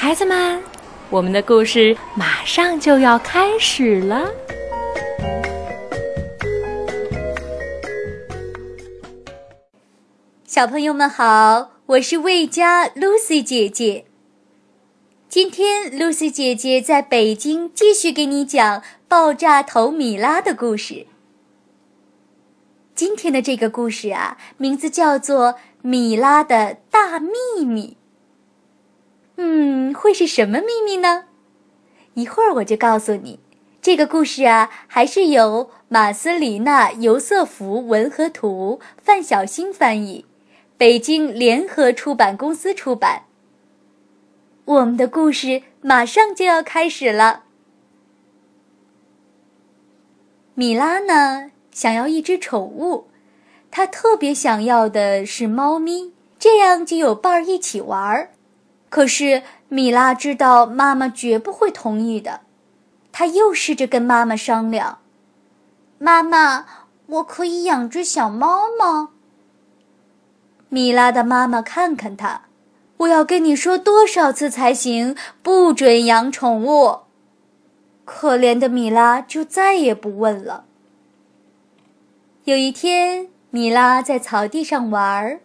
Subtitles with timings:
[0.00, 0.62] 孩子们，
[1.10, 4.30] 我们的故事马上就要开始了。
[10.46, 14.04] 小朋友们好，我是魏佳 Lucy 姐姐。
[15.28, 21.08] 今天 Lucy 姐姐在北京继续给你讲爆炸头米拉的故事。
[22.94, 27.96] 今天的这个故事啊，名字叫做《米拉的大秘密》。
[29.40, 31.26] 嗯，会是什么秘密呢？
[32.14, 33.38] 一会儿我就告诉你。
[33.80, 40.26] 这个故事啊，还是由马斯里纳·尤瑟夫文和图，范小新翻译，
[40.76, 43.26] 北京联合出版公司出版。
[44.64, 47.44] 我们的故事马上就要开始了。
[50.54, 53.06] 米拉呢，想要一只宠物，
[53.70, 58.32] 她特别想要的是猫咪，这样就有伴儿一起玩儿。
[58.88, 62.40] 可是米拉知道妈妈绝不会同意的，
[63.12, 64.98] 她又试着跟妈妈商量
[65.98, 66.64] ：“妈妈，
[67.06, 69.10] 我可以养只小猫吗？”
[70.70, 72.42] 米拉的妈妈看看她，
[72.98, 75.16] 我要跟你说多少次才行？
[75.42, 77.00] 不准养宠物！
[78.04, 80.64] 可怜的米拉就再也不问了。
[82.44, 85.40] 有一天，米拉在草地上玩，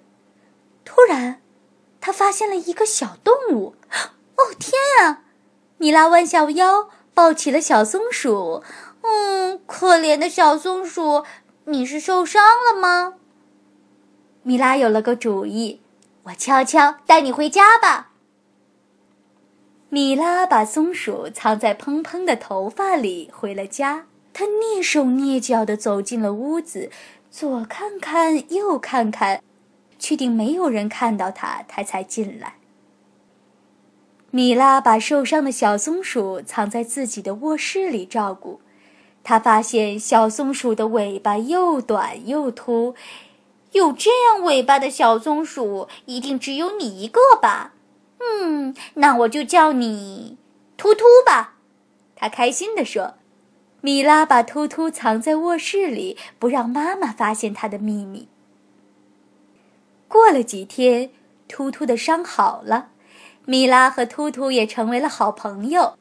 [0.86, 1.43] 突然。
[2.34, 3.76] 发现了一个小动物，
[4.38, 4.74] 哦天
[5.06, 5.22] 啊！
[5.78, 8.64] 米拉弯下腰抱起了小松鼠。
[9.04, 11.26] 嗯，可怜的小松鼠，
[11.66, 13.14] 你是受伤了吗？
[14.42, 15.80] 米拉有了个主意，
[16.24, 18.10] 我悄悄带你回家吧。
[19.90, 24.08] 米拉把松鼠藏在蓬蓬的头发里，回了家。
[24.34, 26.90] 她蹑手蹑脚地走进了屋子，
[27.30, 29.44] 左看看，右看看。
[30.04, 32.56] 确定没有人看到他，他才进来。
[34.32, 38.60] 米拉把受伤的小松鼠藏在自己的卧室里照顾。
[39.24, 42.96] 他发现小松鼠的尾巴又短又秃，
[43.72, 47.72] 有这样尾巴的小松鼠，一定只有你一个吧？
[48.20, 50.38] 嗯，那我就叫你
[50.76, 51.54] 秃秃吧。
[52.14, 53.14] 他开心地说。
[53.80, 58.28] 米拉把秃秃藏在卧室里，不让妈妈发现他的秘密。
[60.24, 61.12] 过了几天，
[61.50, 62.92] 秃秃的伤好了，
[63.44, 65.98] 米拉和秃秃也成为了好朋友。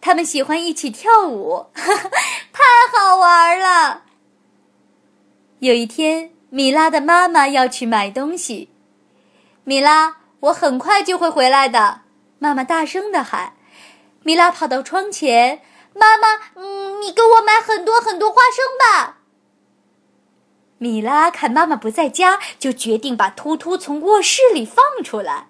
[0.00, 1.66] 他们喜欢一起跳舞，
[2.52, 4.02] 太好玩了。
[5.60, 8.70] 有一天，米拉的妈妈要去买东西，
[9.62, 12.00] 米拉，我很快就会回来的。
[12.40, 13.52] 妈妈大声的喊。
[14.24, 15.62] 米拉跑到窗前，
[15.94, 19.18] 妈妈，嗯，你给我买很多很多花生吧。
[20.80, 25.48] 米拉看妈妈不在家，就决定把突突从卧室里放出来。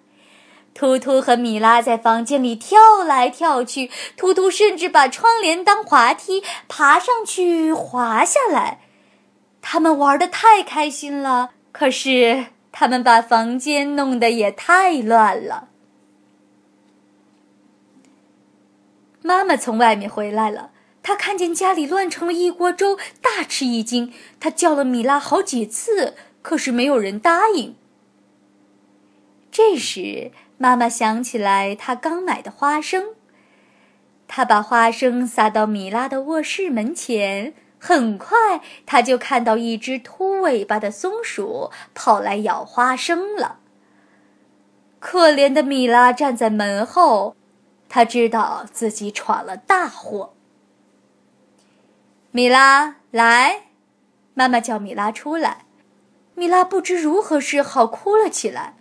[0.74, 8.80] 突突和米拉在房间里跳来跳去，突突甚至把窗帘当滑梯爬上去、滑下来。
[9.62, 15.68] 他们玩的太开心了，可是他们把房间弄得也太乱了。
[19.22, 20.70] 妈妈从外面回来了。
[21.02, 24.12] 他看见家里乱成了一锅粥，大吃一惊。
[24.38, 27.74] 他叫了米拉好几次，可是没有人答应。
[29.50, 33.14] 这时，妈妈想起来她刚买的花生，
[34.28, 37.54] 她把花生撒到米拉的卧室门前。
[37.82, 43.56] 很快，他就看到一只秃尾巴的松鼠跑来咬花生了。
[44.98, 47.34] 可怜的米拉站在门后，
[47.88, 50.34] 他知道自己闯了大祸。
[52.32, 53.64] 米拉，来！
[54.34, 55.64] 妈妈叫米拉出来。
[56.34, 58.76] 米拉不知如何是好，哭了起来。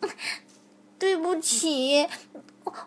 [0.98, 2.08] 对不起，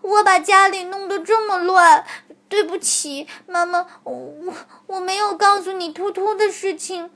[0.02, 2.06] 我把家里弄得这么乱。
[2.48, 4.54] 对不起，妈妈，我
[4.88, 7.10] 我没有告诉你突突的事情。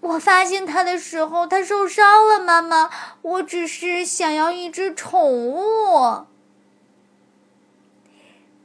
[0.00, 2.40] 我发现他的时候，他受伤了。
[2.40, 2.90] 妈妈，
[3.22, 6.26] 我只是想要一只宠物。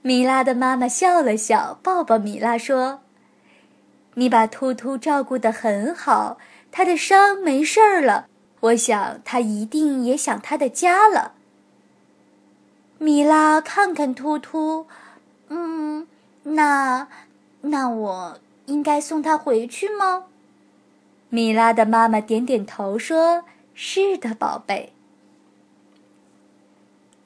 [0.01, 3.01] 米拉的妈妈笑了笑，抱抱米拉说。
[4.15, 6.37] 你把秃秃照顾得很好，
[6.71, 8.27] 他的伤没事儿了。
[8.61, 11.33] 我想他一定也想他的家了。
[12.97, 14.87] 米拉看看秃秃，
[15.49, 16.07] 嗯，
[16.43, 17.07] 那
[17.61, 20.25] 那我应该送他回去吗？
[21.29, 23.43] 米拉的妈妈点点头，说
[23.75, 24.93] ：“是的，宝贝。”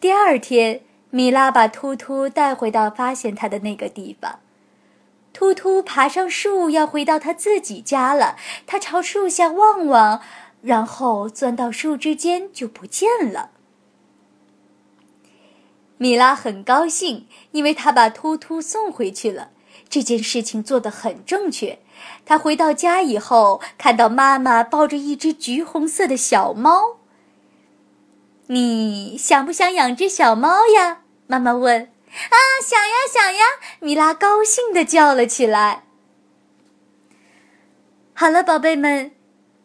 [0.01, 0.81] 第二天，
[1.11, 4.39] 米拉把秃秃带回到发现他的那个地方。
[5.31, 8.35] 秃秃爬上树，要回到他自己家了。
[8.67, 10.21] 他朝树下望望，
[10.61, 13.51] 然后钻到树枝间就不见了。
[15.97, 19.51] 米拉很高兴，因为她把突突送回去了。
[19.89, 21.79] 这件事情做得很正确。
[22.25, 26.97] 她回到家以后，看到妈妈抱着一只橘红色的小猫。
[28.47, 31.01] 你想不想养只小猫呀？
[31.27, 31.89] 妈妈问。
[32.11, 33.45] 啊，想呀想呀！
[33.79, 35.83] 米拉高兴的叫了起来。
[38.13, 39.11] 好了，宝贝们，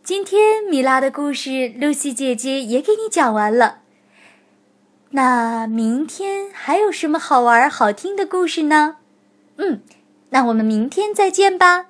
[0.02, 3.80] 今天米拉的故事，露西姐姐也给你讲完了。
[5.10, 8.96] 那明天还有什么好玩、好听的故事呢？
[9.56, 9.82] 嗯，
[10.30, 11.86] 那我们明天再见吧。